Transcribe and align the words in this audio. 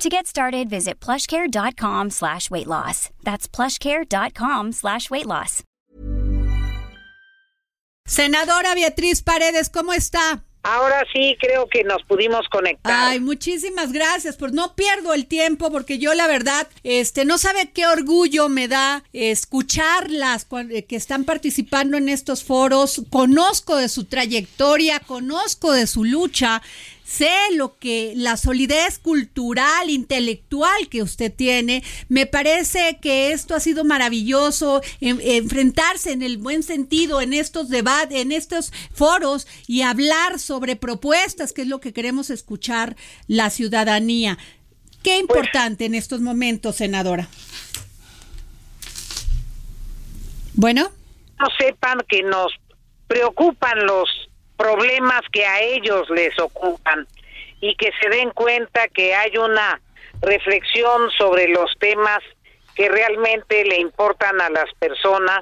To 0.00 0.08
get 0.08 0.26
started, 0.26 0.70
visit 0.70 0.98
plushcare.com 0.98 2.08
slash 2.08 2.50
weight 2.50 2.66
loss. 2.66 3.10
That's 3.22 3.46
plushcare.com 3.46 4.72
slash 4.72 5.10
weight 5.10 5.26
loss. 5.26 5.62
Senadora 8.06 8.74
Beatriz 8.74 9.20
Paredes, 9.22 9.68
¿cómo 9.68 9.92
está? 9.92 10.42
Ahora 10.62 11.06
sí 11.12 11.36
creo 11.40 11.68
que 11.68 11.84
nos 11.84 12.02
pudimos 12.04 12.46
conectar. 12.50 12.92
Ay, 12.92 13.20
muchísimas 13.20 13.92
gracias. 13.92 14.36
Pues 14.36 14.52
no 14.52 14.74
pierdo 14.74 15.14
el 15.14 15.26
tiempo 15.26 15.70
porque 15.70 15.98
yo 15.98 16.12
la 16.14 16.26
verdad, 16.26 16.68
este, 16.82 17.24
no 17.24 17.38
sabe 17.38 17.70
qué 17.72 17.86
orgullo 17.86 18.48
me 18.48 18.68
da 18.68 19.04
escucharlas 19.12 20.46
eh, 20.70 20.84
que 20.84 20.96
están 20.96 21.24
participando 21.24 21.96
en 21.96 22.08
estos 22.08 22.42
foros. 22.42 23.02
Conozco 23.10 23.76
de 23.76 23.88
su 23.88 24.04
trayectoria, 24.04 25.00
conozco 25.00 25.72
de 25.72 25.86
su 25.86 26.04
lucha 26.04 26.62
sé 27.10 27.34
lo 27.56 27.76
que 27.76 28.12
la 28.14 28.36
solidez 28.36 29.00
cultural, 29.00 29.90
intelectual 29.90 30.88
que 30.88 31.02
usted 31.02 31.34
tiene. 31.34 31.82
Me 32.08 32.26
parece 32.26 32.98
que 33.02 33.32
esto 33.32 33.56
ha 33.56 33.60
sido 33.60 33.84
maravilloso, 33.84 34.80
enfrentarse 35.00 36.12
en 36.12 36.22
el 36.22 36.38
buen 36.38 36.62
sentido 36.62 37.20
en 37.20 37.32
estos 37.32 37.68
debates, 37.68 38.20
en 38.20 38.30
estos 38.30 38.72
foros 38.94 39.48
y 39.66 39.82
hablar 39.82 40.38
sobre 40.38 40.76
propuestas, 40.76 41.52
que 41.52 41.62
es 41.62 41.68
lo 41.68 41.80
que 41.80 41.92
queremos 41.92 42.30
escuchar 42.30 42.94
la 43.26 43.50
ciudadanía. 43.50 44.38
Qué 45.02 45.20
pues 45.26 45.38
importante 45.38 45.86
en 45.86 45.96
estos 45.96 46.20
momentos, 46.20 46.76
senadora. 46.76 47.28
Bueno. 50.54 50.92
No 51.40 51.46
sepan 51.58 51.98
que 52.08 52.22
nos 52.22 52.52
preocupan 53.08 53.84
los 53.84 54.29
problemas 54.60 55.22
que 55.32 55.46
a 55.46 55.62
ellos 55.62 56.10
les 56.10 56.38
ocupan 56.38 57.06
y 57.62 57.74
que 57.76 57.90
se 57.98 58.10
den 58.10 58.30
cuenta 58.32 58.88
que 58.88 59.14
hay 59.14 59.38
una 59.38 59.80
reflexión 60.20 61.10
sobre 61.16 61.48
los 61.48 61.72
temas 61.78 62.18
que 62.74 62.90
realmente 62.90 63.64
le 63.64 63.78
importan 63.80 64.38
a 64.38 64.50
las 64.50 64.70
personas, 64.78 65.40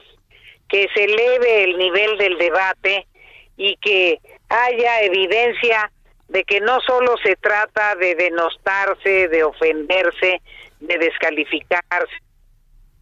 que 0.68 0.86
se 0.94 1.04
eleve 1.04 1.64
el 1.64 1.78
nivel 1.78 2.16
del 2.16 2.38
debate 2.38 3.08
y 3.56 3.76
que 3.78 4.20
haya 4.50 5.02
evidencia 5.02 5.90
de 6.28 6.44
que 6.44 6.60
no 6.60 6.78
solo 6.82 7.16
se 7.24 7.34
trata 7.34 7.96
de 7.96 8.14
denostarse, 8.14 9.26
de 9.26 9.42
ofenderse, 9.42 10.40
de 10.78 10.98
descalificarse, 10.98 12.14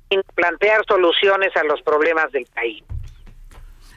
sino 0.08 0.22
plantear 0.34 0.82
soluciones 0.88 1.54
a 1.56 1.64
los 1.64 1.82
problemas 1.82 2.32
del 2.32 2.46
país. 2.46 2.82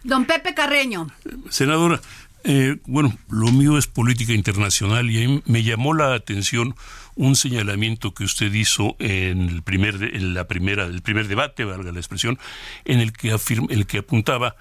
Don 0.03 0.25
Pepe 0.25 0.53
Carreño. 0.53 1.07
Senadora, 1.49 1.99
eh, 2.43 2.77
bueno, 2.85 3.17
lo 3.29 3.51
mío 3.51 3.77
es 3.77 3.87
política 3.87 4.33
internacional 4.33 5.09
y 5.09 5.43
me 5.45 5.63
llamó 5.63 5.93
la 5.93 6.13
atención 6.13 6.75
un 7.15 7.35
señalamiento 7.35 8.13
que 8.13 8.23
usted 8.23 8.53
hizo 8.53 8.95
en 8.99 9.49
el 9.49 9.61
primer 9.61 10.01
en 10.15 10.33
la 10.33 10.47
primera 10.47 10.85
el 10.85 11.01
primer 11.01 11.27
debate, 11.27 11.65
valga 11.65 11.91
la 11.91 11.99
expresión, 11.99 12.39
en 12.85 12.99
el 13.01 13.11
que 13.11 13.35
el 13.69 13.87
que 13.87 13.97
apuntaba 13.97 14.55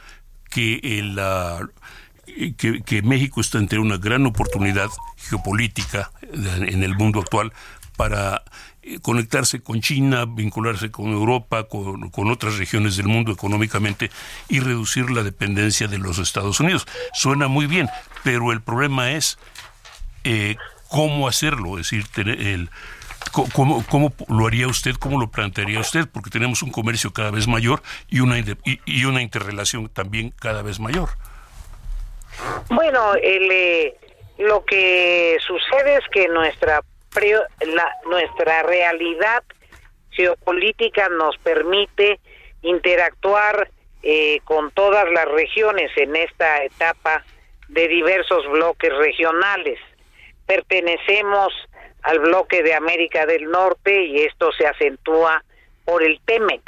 que 0.50 0.80
la 1.14 1.68
que, 2.56 2.82
que, 2.82 3.02
México 3.02 3.40
está 3.40 3.58
ante 3.58 3.78
una 3.78 3.96
gran 3.96 4.26
oportunidad 4.26 4.88
geopolítica 5.16 6.10
en 6.32 6.82
el 6.82 6.94
mundo 6.96 7.20
actual 7.20 7.52
para 7.96 8.42
eh, 8.77 8.77
conectarse 9.02 9.60
con 9.60 9.80
China, 9.80 10.24
vincularse 10.26 10.90
con 10.90 11.06
Europa, 11.06 11.64
con, 11.64 12.30
otras 12.30 12.58
regiones 12.58 12.96
del 12.96 13.06
mundo 13.06 13.32
económicamente 13.32 14.10
y 14.48 14.60
reducir 14.60 15.10
la 15.10 15.22
dependencia 15.22 15.88
de 15.88 15.98
los 15.98 16.18
Estados 16.18 16.60
Unidos. 16.60 16.86
Suena 17.12 17.48
muy 17.48 17.66
bien, 17.66 17.88
pero 18.24 18.52
el 18.52 18.60
problema 18.60 19.12
es 19.12 19.38
eh, 20.24 20.56
cómo 20.88 21.28
hacerlo, 21.28 21.78
es 21.78 21.90
decir, 21.90 22.06
el, 22.16 22.70
¿Cómo, 23.32 23.84
¿Cómo, 23.90 24.12
lo 24.28 24.46
haría 24.46 24.68
usted? 24.68 24.94
¿Cómo 24.94 25.20
lo 25.20 25.30
plantearía 25.30 25.80
usted? 25.80 26.06
Porque 26.10 26.30
tenemos 26.30 26.62
un 26.62 26.70
comercio 26.70 27.12
cada 27.12 27.30
vez 27.30 27.46
mayor 27.46 27.82
y 28.08 28.20
una, 28.20 28.38
y, 28.38 29.04
una 29.04 29.22
interrelación 29.22 29.88
también 29.88 30.32
cada 30.38 30.62
vez 30.62 30.80
mayor. 30.80 31.10
Bueno, 32.70 33.14
el, 33.14 33.50
eh, 33.50 33.96
lo 34.38 34.64
que 34.64 35.36
sucede 35.46 35.96
es 35.96 36.04
que 36.10 36.28
nuestra 36.28 36.82
la, 37.20 37.92
nuestra 38.06 38.62
realidad 38.62 39.42
geopolítica 40.10 41.08
nos 41.08 41.36
permite 41.38 42.20
interactuar 42.62 43.70
eh, 44.02 44.40
con 44.44 44.70
todas 44.72 45.10
las 45.10 45.26
regiones 45.26 45.90
en 45.96 46.16
esta 46.16 46.62
etapa 46.64 47.24
de 47.68 47.88
diversos 47.88 48.46
bloques 48.50 48.92
regionales. 48.96 49.78
Pertenecemos 50.46 51.52
al 52.02 52.20
bloque 52.20 52.62
de 52.62 52.74
América 52.74 53.26
del 53.26 53.50
Norte 53.50 54.04
y 54.04 54.20
esto 54.20 54.50
se 54.52 54.66
acentúa 54.66 55.44
por 55.84 56.02
el 56.02 56.20
TEMEC. 56.24 56.62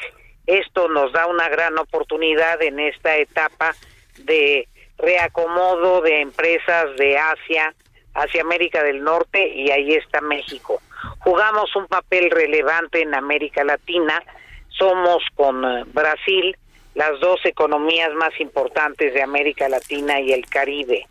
Esto 0.46 0.88
nos 0.88 1.12
da 1.12 1.26
una 1.26 1.48
gran 1.48 1.78
oportunidad 1.78 2.60
en 2.62 2.80
esta 2.80 3.16
etapa 3.16 3.74
de 4.18 4.68
reacomodo 4.98 6.02
de 6.02 6.20
empresas 6.20 6.96
de 6.96 7.16
Asia, 7.16 7.74
hacia 8.14 8.42
América 8.42 8.82
del 8.82 9.02
Norte 9.02 9.48
y 9.48 9.70
ahí 9.70 9.94
está 9.94 10.20
México. 10.20 10.80
Jugamos 11.20 11.74
un 11.76 11.86
papel 11.86 12.30
relevante 12.30 13.02
en 13.02 13.14
América 13.14 13.64
Latina, 13.64 14.22
somos 14.68 15.22
con 15.34 15.64
eh, 15.64 15.84
Brasil 15.86 16.56
las 16.94 17.18
dos 17.20 17.40
economías 17.44 18.12
más 18.14 18.38
importantes 18.40 19.14
de 19.14 19.22
América 19.22 19.68
Latina 19.68 20.20
y 20.20 20.32
el 20.32 20.46
Caribe. 20.46 21.06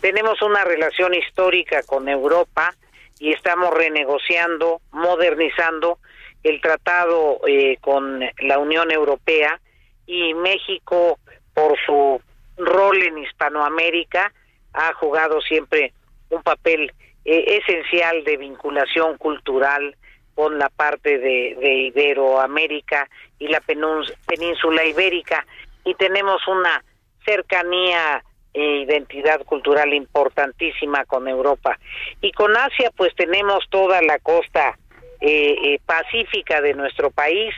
Tenemos 0.00 0.40
una 0.42 0.64
relación 0.64 1.14
histórica 1.14 1.82
con 1.82 2.08
Europa 2.08 2.74
y 3.18 3.32
estamos 3.32 3.72
renegociando, 3.72 4.80
modernizando 4.92 5.98
el 6.42 6.60
tratado 6.60 7.40
eh, 7.46 7.78
con 7.80 8.20
la 8.40 8.58
Unión 8.58 8.90
Europea 8.90 9.60
y 10.06 10.34
México 10.34 11.18
por 11.54 11.78
su 11.86 12.20
rol 12.56 13.02
en 13.02 13.18
Hispanoamérica 13.18 14.32
ha 14.74 14.92
jugado 14.94 15.40
siempre 15.40 15.92
un 16.30 16.42
papel 16.42 16.92
eh, 17.24 17.60
esencial 17.62 18.24
de 18.24 18.36
vinculación 18.36 19.16
cultural 19.18 19.96
con 20.34 20.58
la 20.58 20.68
parte 20.68 21.18
de, 21.18 21.74
Iberoamérica 21.86 23.08
y 23.38 23.48
la 23.48 23.60
península 23.60 24.84
ibérica. 24.84 25.46
Y 25.84 25.94
tenemos 25.94 26.46
una 26.48 26.82
cercanía 27.24 28.22
e 28.52 28.82
identidad 28.82 29.44
cultural 29.44 29.92
importantísima 29.94 31.04
con 31.04 31.28
Europa. 31.28 31.78
Y 32.20 32.32
con 32.32 32.56
Asia 32.56 32.90
pues 32.96 33.14
tenemos 33.14 33.64
toda 33.70 34.00
la 34.02 34.18
costa 34.18 34.78
eh, 35.20 35.56
eh, 35.64 35.80
pacífica 35.86 36.60
de 36.60 36.74
nuestro 36.74 37.10
país. 37.10 37.54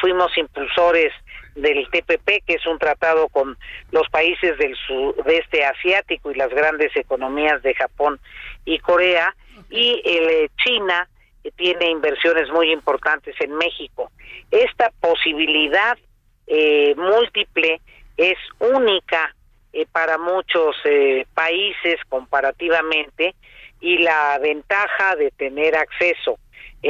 Fuimos 0.00 0.36
impulsores 0.38 1.12
del 1.54 1.88
TPP, 1.90 2.44
que 2.46 2.54
es 2.54 2.66
un 2.66 2.78
tratado 2.78 3.28
con 3.28 3.56
los 3.90 4.08
países 4.10 4.56
del 4.58 4.74
sudeste 4.86 5.64
asiático 5.64 6.30
y 6.30 6.34
las 6.34 6.50
grandes 6.50 6.94
economías 6.96 7.62
de 7.62 7.74
Japón 7.74 8.20
y 8.64 8.78
Corea, 8.78 9.34
y 9.68 10.02
eh, 10.04 10.48
China 10.64 11.08
tiene 11.56 11.90
inversiones 11.90 12.50
muy 12.50 12.70
importantes 12.70 13.34
en 13.40 13.54
México. 13.54 14.10
Esta 14.50 14.90
posibilidad 15.00 15.96
eh, 16.46 16.94
múltiple 16.96 17.80
es 18.16 18.36
única 18.58 19.34
eh, 19.72 19.86
para 19.90 20.18
muchos 20.18 20.76
países 21.34 21.96
comparativamente 22.08 23.34
y 23.80 23.98
la 23.98 24.38
ventaja 24.38 25.16
de 25.16 25.30
tener 25.30 25.76
acceso 25.76 26.38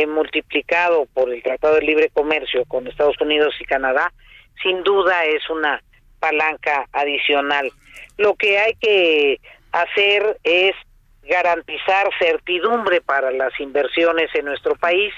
multiplicado 0.07 1.07
por 1.13 1.33
el 1.33 1.43
Tratado 1.43 1.75
de 1.75 1.83
Libre 1.83 2.11
Comercio 2.11 2.65
con 2.67 2.87
Estados 2.87 3.21
Unidos 3.21 3.55
y 3.61 3.65
Canadá 3.65 4.13
sin 4.63 4.83
duda 4.83 5.25
es 5.25 5.49
una 5.51 5.83
palanca 6.19 6.87
adicional. 6.93 7.73
Lo 8.19 8.35
que 8.35 8.59
hay 8.59 8.75
que 8.75 9.41
hacer 9.73 10.39
es 10.45 10.75
garantizar 11.23 12.11
certidumbre 12.19 13.01
para 13.01 13.31
las 13.31 13.59
inversiones 13.61 14.35
en 14.35 14.47
nuestro 14.47 14.75
país, 14.77 15.13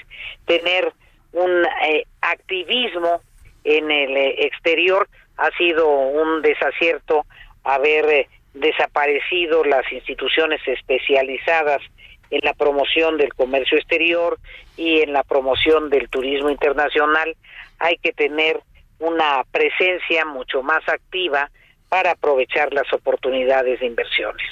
tener 0.45 0.93
un 1.31 1.65
eh, 1.85 2.05
activismo 2.21 3.21
en 3.63 3.91
el 3.91 4.15
eh, 4.15 4.45
exterior. 4.45 5.07
Ha 5.37 5.49
sido 5.57 5.89
un 5.89 6.41
desacierto 6.41 7.25
haber 7.63 8.05
eh, 8.05 8.27
desaparecido 8.53 9.63
las 9.63 9.91
instituciones 9.91 10.61
especializadas 10.67 11.81
en 12.29 12.41
la 12.43 12.53
promoción 12.53 13.17
del 13.17 13.33
comercio 13.33 13.77
exterior 13.77 14.37
y 14.77 15.01
en 15.01 15.13
la 15.13 15.23
promoción 15.23 15.89
del 15.89 16.09
turismo 16.09 16.49
internacional. 16.49 17.35
Hay 17.79 17.97
que 17.97 18.13
tener 18.13 18.59
una 19.03 19.43
presencia 19.51 20.25
mucho 20.25 20.63
más 20.63 20.87
activa 20.87 21.49
para 21.89 22.11
aprovechar 22.11 22.73
las 22.73 22.91
oportunidades 22.93 23.79
de 23.79 23.85
inversiones. 23.85 24.47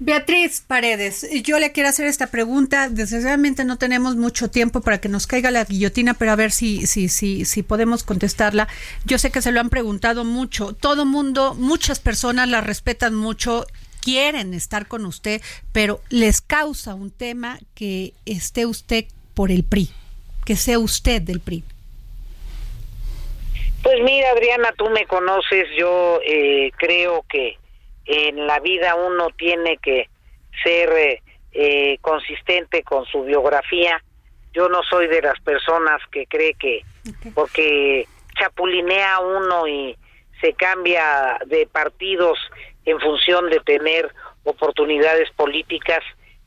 Beatriz 0.00 0.60
Paredes, 0.66 1.26
yo 1.44 1.60
le 1.60 1.70
quiero 1.70 1.88
hacer 1.88 2.06
esta 2.06 2.26
pregunta. 2.26 2.88
Desgraciadamente 2.88 3.64
no 3.64 3.78
tenemos 3.78 4.16
mucho 4.16 4.50
tiempo 4.50 4.80
para 4.80 4.98
que 4.98 5.08
nos 5.08 5.26
caiga 5.28 5.52
la 5.52 5.64
guillotina, 5.64 6.14
pero 6.14 6.32
a 6.32 6.36
ver 6.36 6.50
si, 6.50 6.86
si, 6.86 7.08
si, 7.08 7.44
si 7.44 7.62
podemos 7.62 8.02
contestarla. 8.02 8.66
Yo 9.04 9.18
sé 9.18 9.30
que 9.30 9.40
se 9.40 9.52
lo 9.52 9.60
han 9.60 9.70
preguntado 9.70 10.24
mucho. 10.24 10.74
Todo 10.74 11.06
mundo, 11.06 11.54
muchas 11.54 12.00
personas 12.00 12.48
la 12.48 12.60
respetan 12.60 13.14
mucho, 13.14 13.66
quieren 14.00 14.52
estar 14.52 14.88
con 14.88 15.06
usted, 15.06 15.40
pero 15.72 16.00
les 16.10 16.40
causa 16.40 16.94
un 16.94 17.10
tema 17.12 17.60
que 17.74 18.14
esté 18.26 18.66
usted 18.66 19.04
por 19.32 19.52
el 19.52 19.62
PRI, 19.62 19.90
que 20.44 20.56
sea 20.56 20.80
usted 20.80 21.22
del 21.22 21.40
PRI. 21.40 21.62
Pues 23.84 24.00
mira, 24.00 24.30
Adriana, 24.30 24.72
tú 24.78 24.88
me 24.88 25.04
conoces, 25.04 25.68
yo 25.76 26.18
eh, 26.24 26.72
creo 26.78 27.22
que 27.28 27.58
en 28.06 28.46
la 28.46 28.58
vida 28.60 28.94
uno 28.94 29.28
tiene 29.36 29.76
que 29.76 30.08
ser 30.62 30.90
eh, 30.90 31.22
eh, 31.52 31.98
consistente 32.00 32.82
con 32.82 33.04
su 33.04 33.24
biografía. 33.24 34.02
Yo 34.54 34.70
no 34.70 34.82
soy 34.84 35.06
de 35.08 35.20
las 35.20 35.38
personas 35.40 36.00
que 36.10 36.24
cree 36.26 36.54
que 36.54 36.80
porque 37.34 38.08
chapulinea 38.38 39.20
uno 39.20 39.68
y 39.68 39.94
se 40.40 40.54
cambia 40.54 41.38
de 41.44 41.66
partidos 41.66 42.38
en 42.86 42.98
función 43.00 43.50
de 43.50 43.60
tener 43.60 44.10
oportunidades 44.44 45.30
políticas, 45.32 46.00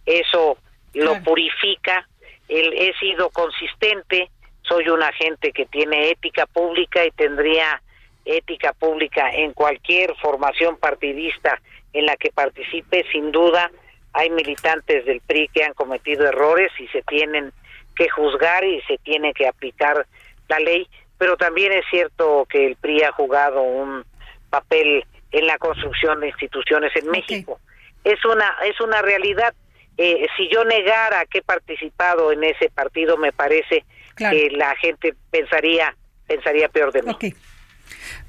eso 0.08 0.58
lo 0.96 1.22
purifica. 1.22 2.08
he 2.50 2.94
sido 3.00 3.30
consistente, 3.30 4.32
soy 4.68 4.90
una 4.90 5.12
gente 5.14 5.52
que 5.52 5.66
tiene 5.66 6.12
ética 6.12 6.46
pública 6.46 7.06
y 7.06 7.12
tendría 7.12 7.82
ética 8.26 8.74
pública 8.74 9.30
en 9.32 9.54
cualquier 9.54 10.16
formación 10.18 10.78
partidista 10.78 11.62
en 11.94 12.06
la 12.06 12.18
que 12.18 12.32
participe, 12.32 13.06
sin 13.12 13.32
duda 13.32 13.72
hay 14.14 14.30
militantes 14.30 15.06
del 15.06 15.22
PRI 15.22 15.48
que 15.54 15.64
han 15.64 15.74
cometido 15.74 16.28
errores 16.28 16.72
y 16.80 16.88
se 16.88 17.02
tienen 17.04 17.52
que 17.96 18.10
juzgar 18.10 18.64
y 18.64 18.82
se 18.82 18.98
tiene 19.00 19.34
que 19.34 19.48
aplicar 19.48 20.06
la 20.48 20.60
ley, 20.60 20.88
pero 21.18 21.38
también 21.38 21.72
es 21.72 21.86
cierto 21.90 22.48
que 22.50 22.66
el 22.66 22.76
PRI 22.78 23.04
ha 23.04 23.12
jugado 23.12 23.62
un 23.62 24.04
papel 24.50 25.06
en 25.32 25.46
la 25.46 25.58
construcción 25.58 26.20
de 26.20 26.28
instituciones 26.28 26.96
en 26.96 27.10
México. 27.10 27.60
Es 28.04 28.24
una 28.26 28.56
es 28.66 28.80
una 28.82 29.02
realidad. 29.02 29.54
Eh, 29.98 30.28
si 30.38 30.48
yo 30.50 30.64
negara 30.64 31.26
que 31.26 31.40
he 31.40 31.42
participado 31.42 32.32
en 32.32 32.44
ese 32.44 32.70
partido, 32.70 33.18
me 33.18 33.34
parece 33.34 33.84
que 34.18 34.50
la 34.52 34.76
gente 34.78 35.16
pensaría 35.32 35.96
pensaría 36.28 36.68
peor 36.70 36.92
de 36.92 37.04
mí. 37.04 37.34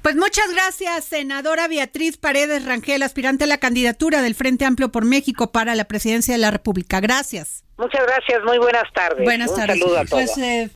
Pues 0.01 0.15
muchas 0.15 0.51
gracias, 0.53 1.03
senadora 1.03 1.67
Beatriz 1.67 2.17
Paredes 2.17 2.65
Rangel, 2.65 3.03
aspirante 3.03 3.43
a 3.43 3.47
la 3.47 3.57
candidatura 3.57 4.21
del 4.21 4.33
Frente 4.33 4.65
Amplio 4.65 4.89
por 4.89 5.03
México 5.03 5.51
para 5.51 5.75
la 5.75 5.83
presidencia 5.83 6.33
de 6.33 6.39
la 6.39 6.51
República. 6.51 7.01
Gracias. 7.01 7.65
Muchas 7.77 8.05
gracias, 8.05 8.41
muy 8.45 8.57
buenas 8.57 8.91
tardes. 8.93 9.23
Buenas 9.23 9.53
tardes. 9.53 9.75
Un 9.75 9.81
saludo 9.81 9.99
a 9.99 10.05
todos. 10.05 10.31
Pues, 10.33 10.37
eh... 10.37 10.69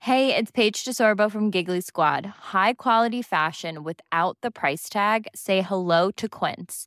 Hey, 0.00 0.32
it's 0.32 0.52
Paige 0.52 0.84
DeSorbo 0.84 1.28
from 1.28 1.50
Giggly 1.50 1.80
Squad. 1.80 2.26
High 2.52 2.74
quality 2.74 3.20
fashion 3.20 3.82
without 3.82 4.38
the 4.42 4.50
price 4.50 4.88
tag. 4.88 5.26
Say 5.34 5.60
hello 5.60 6.10
to 6.12 6.28
Quince. 6.28 6.86